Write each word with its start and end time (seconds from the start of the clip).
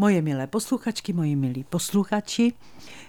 Moje 0.00 0.22
milé 0.22 0.46
posluchačky, 0.46 1.12
moji 1.12 1.36
milí 1.36 1.64
posluchači, 1.64 2.52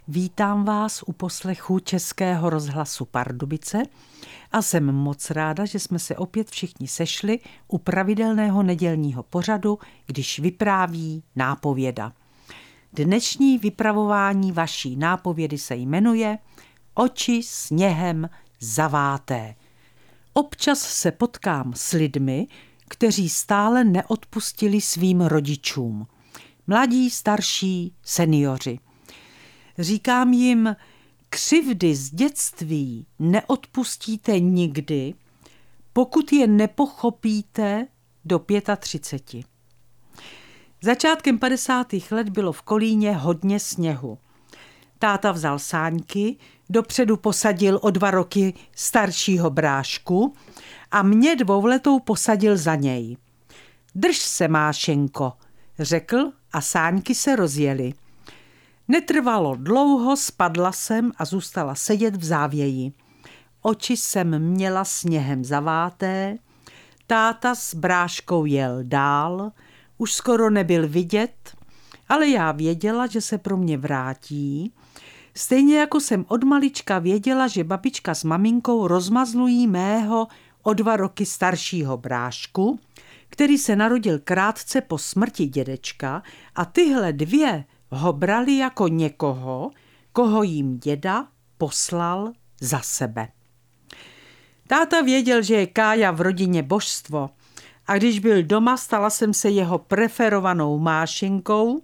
vítám 0.08 0.66
vás 0.66 1.04
u 1.06 1.14
poslechu 1.14 1.80
Českého 1.80 2.50
rozhlasu 2.50 3.06
Pardubice 3.06 3.84
a 4.52 4.62
jsem 4.62 4.86
moc 4.86 5.30
ráda, 5.30 5.66
že 5.66 5.80
jsme 5.80 6.00
se 6.00 6.16
opět 6.16 6.50
všichni 6.50 6.88
sešli 6.88 7.40
u 7.68 7.78
pravidelného 7.78 8.64
nedělního 8.64 9.24
pořadu, 9.24 9.80
když 10.06 10.40
vypráví 10.40 11.24
nápověda. 11.36 12.14
Dnešní 12.94 13.58
vypravování 13.58 14.52
vaší 14.52 14.96
nápovědy 14.96 15.58
se 15.58 15.76
jmenuje 15.76 16.38
Oči 16.94 17.42
sněhem 17.44 18.30
zaváté. 18.60 19.56
Občas 20.34 20.80
se 20.80 21.12
potkám 21.12 21.74
s 21.76 21.92
lidmi, 21.92 22.48
kteří 22.88 23.30
stále 23.30 23.84
neodpustili 23.84 24.82
svým 24.82 25.22
rodičům– 25.22 26.08
mladí, 26.70 27.10
starší, 27.10 27.94
seniori. 28.04 28.80
Říkám 29.80 30.34
jim, 30.34 30.76
křivdy 31.30 31.96
z 31.96 32.12
dětství 32.12 33.06
neodpustíte 33.20 34.40
nikdy, 34.40 35.14
pokud 35.94 36.34
je 36.34 36.48
nepochopíte 36.48 37.88
do 38.26 38.42
35. 38.80 39.46
Začátkem 40.82 41.40
50. 41.40 41.88
let 42.12 42.30
bylo 42.30 42.52
v 42.52 42.62
Kolíně 42.62 43.16
hodně 43.16 43.60
sněhu. 43.60 44.18
Táta 45.00 45.32
vzal 45.32 45.60
sáňky, 45.60 46.38
dopředu 46.70 47.18
posadil 47.18 47.80
o 47.82 47.90
dva 47.90 48.12
roky 48.12 48.54
staršího 48.76 49.50
brášku 49.50 50.34
a 50.92 51.04
mě 51.04 51.36
dvouletou 51.36 52.00
posadil 52.00 52.58
za 52.58 52.76
něj. 52.76 53.18
Drž 53.96 54.18
se, 54.18 54.48
Mášenko, 54.48 55.34
řekl 55.80 56.32
a 56.54 56.62
sáňky 56.62 57.16
se 57.16 57.36
rozjely. 57.36 57.94
Netrvalo 58.88 59.56
dlouho, 59.56 60.18
spadla 60.18 60.72
jsem 60.72 61.12
a 61.18 61.26
zůstala 61.26 61.76
sedět 61.76 62.16
v 62.16 62.24
závěji. 62.24 62.92
Oči 63.62 63.98
jsem 63.98 64.40
měla 64.40 64.86
sněhem 64.86 65.46
zaváté, 65.46 66.38
táta 67.08 67.56
s 67.56 67.76
bráškou 67.76 68.46
jel 68.46 68.80
dál, 68.84 69.52
už 69.98 70.14
skoro 70.14 70.50
nebyl 70.50 70.88
vidět, 70.88 71.34
ale 72.10 72.28
já 72.28 72.52
věděla, 72.52 73.08
že 73.08 73.22
se 73.22 73.38
pro 73.38 73.58
mě 73.58 73.78
vrátí, 73.78 74.74
stejně 75.36 75.80
jako 75.80 76.00
jsem 76.00 76.26
od 76.28 76.44
malička 76.44 77.00
věděla, 77.00 77.48
že 77.48 77.64
babička 77.64 78.16
s 78.16 78.24
maminkou 78.24 78.88
rozmazlují 78.88 79.68
mého 79.68 80.28
o 80.64 80.74
dva 80.74 80.98
roky 80.98 81.26
staršího 81.26 81.98
brášku, 81.98 82.80
který 83.30 83.58
se 83.58 83.76
narodil 83.76 84.20
krátce 84.20 84.82
po 84.82 84.98
smrti 84.98 85.46
dědečka 85.46 86.24
a 86.56 86.66
tyhle 86.66 87.14
dvě 87.14 87.66
ho 87.92 88.14
brali 88.14 88.58
jako 88.58 88.88
někoho, 88.88 89.72
koho 90.14 90.44
jim 90.44 90.80
děda 90.80 91.28
poslal 91.58 92.32
za 92.62 92.80
sebe. 92.80 93.28
Táta 94.68 95.02
věděl, 95.02 95.42
že 95.42 95.56
je 95.56 95.68
Kája 95.68 96.12
v 96.12 96.22
rodině 96.22 96.64
božstvo 96.64 97.30
a 97.88 97.98
když 97.98 98.20
byl 98.20 98.44
doma, 98.44 98.78
stala 98.78 99.10
jsem 99.10 99.34
se 99.34 99.50
jeho 99.50 99.78
preferovanou 99.78 100.80
mášinkou 100.80 101.82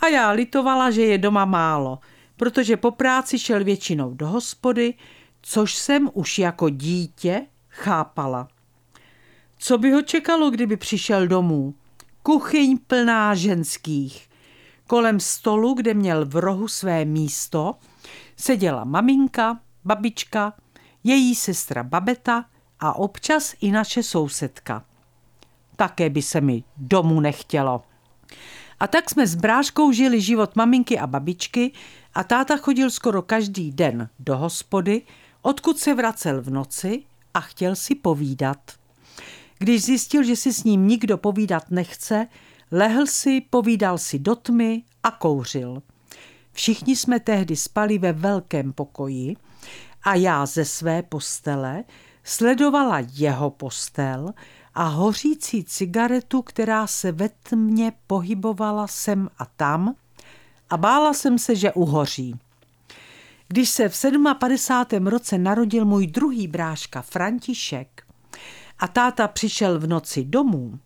a 0.00 0.06
já 0.06 0.30
litovala, 0.30 0.90
že 0.90 1.02
je 1.02 1.18
doma 1.18 1.44
málo, 1.44 1.98
protože 2.36 2.76
po 2.76 2.90
práci 2.90 3.38
šel 3.38 3.64
většinou 3.64 4.14
do 4.14 4.26
hospody, 4.26 4.94
což 5.42 5.74
jsem 5.74 6.10
už 6.12 6.38
jako 6.38 6.70
dítě 6.70 7.46
chápala. 7.68 8.48
Co 9.58 9.78
by 9.78 9.90
ho 9.90 10.02
čekalo, 10.02 10.50
kdyby 10.50 10.76
přišel 10.76 11.26
domů? 11.26 11.74
Kuchyň 12.22 12.78
plná 12.86 13.34
ženských. 13.34 14.28
Kolem 14.86 15.20
stolu, 15.20 15.74
kde 15.74 15.94
měl 15.94 16.26
v 16.26 16.36
rohu 16.36 16.68
své 16.68 17.04
místo, 17.04 17.74
seděla 18.36 18.84
maminka, 18.84 19.60
babička, 19.84 20.52
její 21.04 21.34
sestra 21.34 21.82
Babeta 21.82 22.44
a 22.80 22.96
občas 22.96 23.54
i 23.60 23.72
naše 23.72 24.02
sousedka. 24.02 24.84
Také 25.76 26.10
by 26.10 26.22
se 26.22 26.40
mi 26.40 26.64
domů 26.76 27.20
nechtělo. 27.20 27.82
A 28.80 28.86
tak 28.86 29.10
jsme 29.10 29.26
s 29.26 29.34
bráškou 29.34 29.92
žili 29.92 30.20
život 30.20 30.56
maminky 30.56 30.98
a 30.98 31.06
babičky 31.06 31.72
a 32.14 32.24
táta 32.24 32.56
chodil 32.56 32.90
skoro 32.90 33.22
každý 33.22 33.72
den 33.72 34.08
do 34.18 34.36
hospody, 34.36 35.02
odkud 35.42 35.78
se 35.78 35.94
vracel 35.94 36.42
v 36.42 36.50
noci 36.50 37.02
a 37.34 37.40
chtěl 37.40 37.76
si 37.76 37.94
povídat. 37.94 38.58
Když 39.58 39.84
zjistil, 39.84 40.22
že 40.22 40.36
si 40.36 40.52
s 40.52 40.64
ním 40.64 40.88
nikdo 40.88 41.18
povídat 41.18 41.70
nechce, 41.70 42.26
lehl 42.70 43.06
si, 43.06 43.40
povídal 43.40 43.98
si 43.98 44.18
do 44.18 44.34
tmy 44.34 44.82
a 45.02 45.10
kouřil. 45.10 45.82
Všichni 46.52 46.96
jsme 46.96 47.20
tehdy 47.20 47.56
spali 47.56 47.98
ve 47.98 48.12
velkém 48.12 48.72
pokoji 48.72 49.36
a 50.02 50.14
já 50.14 50.46
ze 50.46 50.64
své 50.64 51.02
postele 51.02 51.84
sledovala 52.24 52.98
jeho 53.12 53.50
postel 53.50 54.34
a 54.74 54.84
hořící 54.84 55.64
cigaretu, 55.64 56.42
která 56.42 56.86
se 56.86 57.12
ve 57.12 57.28
tmě 57.28 57.92
pohybovala 58.06 58.86
sem 58.86 59.28
a 59.38 59.44
tam 59.44 59.94
a 60.70 60.76
bála 60.76 61.12
jsem 61.12 61.38
se, 61.38 61.56
že 61.56 61.72
uhoří. 61.72 62.34
Když 63.48 63.70
se 63.70 63.88
v 63.88 63.94
57. 64.38 65.06
roce 65.06 65.38
narodil 65.38 65.84
můj 65.84 66.06
druhý 66.06 66.48
bráška 66.48 67.02
František, 67.02 68.07
a 68.78 68.88
táta 68.88 69.28
přišel 69.28 69.78
v 69.78 69.86
noci 69.86 70.24
domů, 70.24 70.78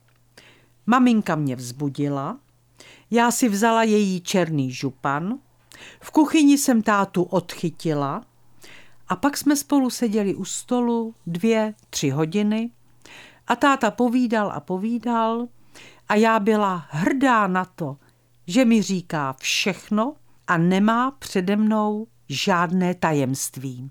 maminka 0.86 1.34
mě 1.34 1.56
vzbudila, 1.56 2.38
já 3.10 3.30
si 3.30 3.48
vzala 3.48 3.82
její 3.82 4.20
černý 4.20 4.72
župan, 4.72 5.38
v 6.00 6.10
kuchyni 6.10 6.58
jsem 6.58 6.82
tátu 6.82 7.22
odchytila. 7.22 8.24
A 9.08 9.16
pak 9.16 9.36
jsme 9.36 9.56
spolu 9.56 9.90
seděli 9.90 10.34
u 10.34 10.44
stolu 10.44 11.14
dvě, 11.26 11.74
tři 11.90 12.10
hodiny. 12.10 12.70
A 13.46 13.56
táta 13.56 13.90
povídal 13.90 14.52
a 14.52 14.60
povídal. 14.60 15.48
A 16.08 16.14
já 16.14 16.40
byla 16.40 16.86
hrdá 16.88 17.46
na 17.46 17.64
to, 17.64 17.96
že 18.46 18.64
mi 18.64 18.82
říká 18.82 19.32
všechno 19.32 20.14
a 20.46 20.56
nemá 20.56 21.10
přede 21.10 21.56
mnou 21.56 22.06
žádné 22.28 22.94
tajemství. 22.94 23.90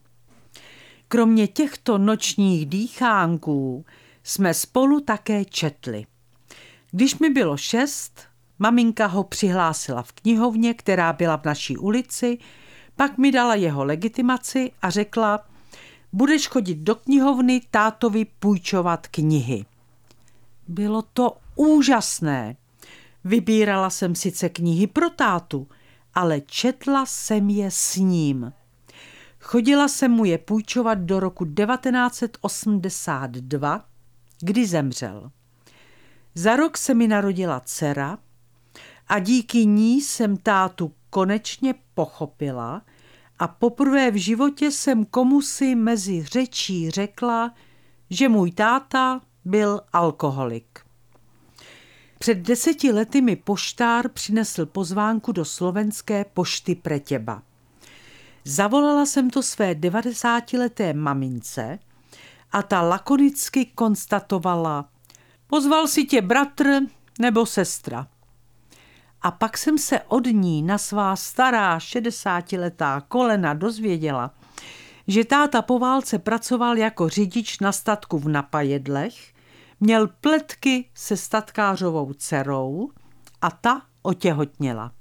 Kromě 1.12 1.48
těchto 1.48 1.98
nočních 1.98 2.66
dýchánků 2.66 3.86
jsme 4.24 4.54
spolu 4.54 5.02
také 5.02 5.46
četli. 5.46 6.06
Když 6.92 7.20
mi 7.20 7.30
bylo 7.30 7.58
šest, 7.58 8.22
maminka 8.60 9.06
ho 9.06 9.24
přihlásila 9.24 10.02
v 10.02 10.12
knihovně, 10.12 10.74
která 10.74 11.14
byla 11.14 11.38
v 11.38 11.46
naší 11.46 11.78
ulici, 11.78 12.38
pak 12.96 13.18
mi 13.18 13.32
dala 13.32 13.56
jeho 13.56 13.84
legitimaci 13.86 14.72
a 14.82 14.90
řekla, 14.90 15.40
budeš 16.14 16.48
chodit 16.48 16.76
do 16.76 16.96
knihovny 16.96 17.62
tátovi 17.72 18.26
půjčovat 18.26 19.08
knihy. 19.08 19.66
Bylo 20.68 21.02
to 21.02 21.38
úžasné. 21.56 22.56
Vybírala 23.24 23.90
jsem 23.90 24.16
sice 24.16 24.50
knihy 24.50 24.88
pro 24.88 25.10
tátu, 25.10 25.68
ale 26.14 26.42
četla 26.42 27.06
jsem 27.06 27.50
je 27.50 27.72
s 27.72 27.96
ním. 27.96 28.54
Chodila 29.42 29.88
jsem 29.88 30.12
mu 30.12 30.26
je 30.26 30.38
půjčovat 30.38 30.98
do 30.98 31.20
roku 31.20 31.46
1982, 31.46 33.86
kdy 34.42 34.68
zemřel. 34.68 35.32
Za 36.36 36.56
rok 36.56 36.78
se 36.78 36.94
mi 36.94 37.08
narodila 37.08 37.60
dcera 37.60 38.18
a 39.08 39.20
díky 39.20 39.66
ní 39.66 40.02
jsem 40.02 40.38
tátu 40.38 40.94
konečně 41.10 41.76
pochopila 41.94 42.82
a 43.40 43.48
poprvé 43.48 44.12
v 44.12 44.16
životě 44.16 44.72
jsem 44.72 45.06
komusi 45.06 45.76
mezi 45.76 46.24
řečí 46.24 46.90
řekla, 46.90 47.54
že 48.10 48.30
můj 48.30 48.52
táta 48.52 49.22
byl 49.46 49.82
alkoholik. 49.94 50.80
Před 52.20 52.38
deseti 52.38 52.92
lety 52.92 53.22
mi 53.22 53.36
poštár 53.36 54.10
přinesl 54.10 54.66
pozvánku 54.66 55.32
do 55.32 55.46
slovenské 55.46 56.26
pošty 56.26 56.76
Pretěba. 56.76 57.44
Zavolala 58.46 59.06
jsem 59.06 59.30
to 59.30 59.44
své 59.44 59.76
devadesátileté 59.76 60.94
mamince 60.94 61.80
a 62.52 62.64
ta 62.64 62.82
lakonicky 62.82 63.66
konstatovala, 63.66 64.90
pozval 65.48 65.88
si 65.88 66.06
tě 66.06 66.22
bratr 66.22 66.80
nebo 67.20 67.46
sestra. 67.46 68.08
A 69.22 69.32
pak 69.32 69.58
jsem 69.58 69.78
se 69.78 70.00
od 70.02 70.26
ní 70.26 70.64
na 70.64 70.78
svá 70.78 71.16
stará 71.16 71.80
šedesátiletá 71.80 73.02
kolena 73.08 73.54
dozvěděla, 73.54 74.34
že 75.08 75.26
táta 75.26 75.62
po 75.62 75.80
válce 75.80 76.20
pracoval 76.20 76.78
jako 76.78 77.10
řidič 77.10 77.60
na 77.60 77.72
statku 77.72 78.20
v 78.20 78.30
Napajedlech, 78.30 79.34
měl 79.80 80.08
pletky 80.08 80.90
se 80.94 81.18
statkářovou 81.18 82.14
dcerou 82.14 82.92
a 83.42 83.52
ta 83.52 83.82
otěhotněla. 84.02 84.92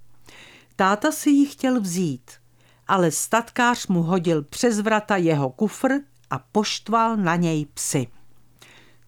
Táta 0.76 1.12
si 1.12 1.30
ji 1.30 1.46
chtěl 1.46 1.80
vzít, 1.80 2.30
ale 2.90 3.10
statkář 3.10 3.86
mu 3.86 4.02
hodil 4.02 4.42
přes 4.42 4.80
vrata 4.80 5.16
jeho 5.16 5.50
kufr 5.50 5.90
a 6.30 6.38
poštval 6.38 7.16
na 7.16 7.36
něj 7.36 7.66
psy. 7.74 8.06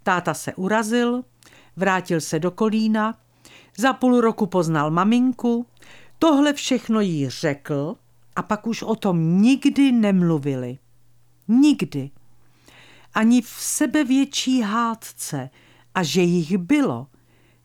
Táta 0.03 0.35
se 0.35 0.55
urazil, 0.55 1.25
vrátil 1.77 2.21
se 2.21 2.39
do 2.39 2.51
Kolína, 2.51 3.19
Za 3.79 3.93
půl 3.93 4.21
roku 4.21 4.47
poznal 4.47 4.91
maminku, 4.91 5.67
tohle 6.19 6.53
všechno 6.53 7.01
jí 7.01 7.29
řekl 7.29 7.97
a 8.37 8.43
pak 8.43 8.67
už 8.67 8.83
o 8.83 8.95
tom 8.95 9.43
nikdy 9.43 9.93
nemluvili. 9.93 10.79
Nikdy. 11.49 12.11
Ani 13.15 13.43
v 13.43 13.49
sebevětší 13.49 14.61
hádce, 14.61 15.51
a 15.95 16.03
že 16.03 16.23
jich 16.23 16.59
bylo, 16.59 17.07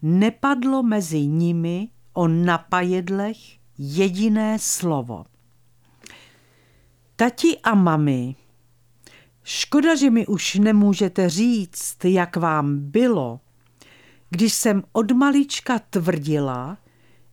nepadlo 0.01 0.83
mezi 0.83 1.27
nimi 1.27 1.89
o 2.13 2.27
napajedlech 2.27 3.37
jediné 3.77 4.59
slovo. 4.59 5.25
Tati 7.19 7.57
a 7.63 7.75
mami, 7.75 8.35
škoda, 9.43 9.95
že 9.95 10.09
mi 10.09 10.27
už 10.27 10.55
nemůžete 10.55 11.29
říct, 11.29 12.05
jak 12.05 12.35
vám 12.35 12.79
bylo, 12.79 13.39
když 14.29 14.53
jsem 14.53 14.83
od 14.91 15.11
malička 15.11 15.79
tvrdila, 15.79 16.77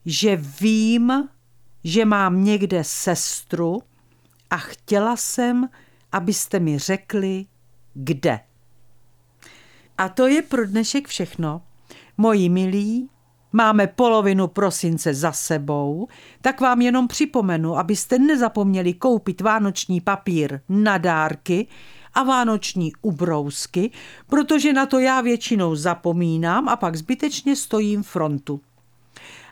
že 0.06 0.36
vím, 0.60 1.28
že 1.84 2.04
mám 2.04 2.44
někde 2.44 2.84
sestru 2.84 3.82
a 4.50 4.56
chtěla 4.56 5.16
jsem, 5.16 5.69
abyste 6.12 6.60
mi 6.60 6.78
řekli, 6.78 7.46
kde. 7.94 8.40
A 9.98 10.08
to 10.08 10.26
je 10.26 10.42
pro 10.42 10.66
dnešek 10.66 11.08
všechno. 11.08 11.62
Moji 12.16 12.48
milí, 12.48 13.10
máme 13.54 13.86
polovinu 13.86 14.48
prosince 14.48 15.14
za 15.14 15.32
sebou, 15.32 16.08
tak 16.40 16.60
vám 16.60 16.80
jenom 16.80 17.08
připomenu, 17.08 17.78
abyste 17.78 18.18
nezapomněli 18.18 18.94
koupit 18.94 19.40
vánoční 19.40 20.00
papír 20.00 20.60
na 20.68 20.98
dárky 20.98 21.66
a 22.14 22.22
vánoční 22.22 22.92
ubrousky, 23.02 23.90
protože 24.26 24.72
na 24.72 24.86
to 24.86 24.98
já 24.98 25.20
většinou 25.20 25.74
zapomínám 25.74 26.68
a 26.68 26.76
pak 26.76 26.96
zbytečně 26.96 27.56
stojím 27.56 28.02
frontu. 28.02 28.60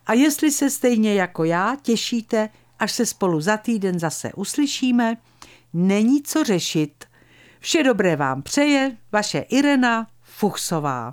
A 0.06 0.12
jestli 0.12 0.50
se 0.50 0.70
stejně 0.70 1.14
jako 1.14 1.44
já 1.44 1.76
těšíte, 1.82 2.48
až 2.78 2.92
se 2.92 3.06
spolu 3.06 3.40
za 3.40 3.56
týden 3.56 3.98
zase 3.98 4.32
uslyšíme, 4.32 5.16
není 5.72 6.22
co 6.22 6.44
řešit. 6.44 7.04
Vše 7.60 7.82
dobré 7.82 8.16
vám 8.16 8.42
přeje 8.42 8.96
vaše 9.12 9.38
Irena 9.38 10.06
Fuchsová. 10.22 11.00